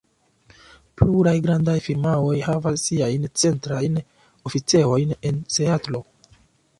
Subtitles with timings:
[1.01, 3.99] Pluraj grandaj firmaoj havas siajn centrajn
[4.51, 6.03] oficejojn en Seatlo.